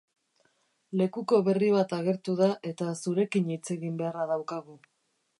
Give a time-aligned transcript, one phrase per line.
[1.01, 4.79] Lekuko berri bat agertu da eta zurekin hitz egin beharra daukagu.